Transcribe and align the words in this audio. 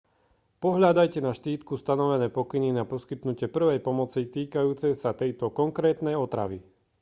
pohľadajte 0.65 1.19
na 1.21 1.29
štítku 1.39 1.73
stanovené 1.83 2.27
pokyny 2.39 2.69
na 2.73 2.83
poskytnutie 2.93 3.45
prvej 3.55 3.79
pomoci 3.87 4.21
týkajúce 4.35 4.87
sa 5.01 5.11
tejto 5.21 5.45
konkrétnej 5.59 6.15
otravy 6.25 6.57